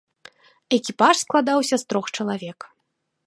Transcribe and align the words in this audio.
Экіпаж 0.77 1.15
складаўся 1.23 1.75
з 1.83 1.87
трох 1.93 2.05
чалавек. 2.15 2.59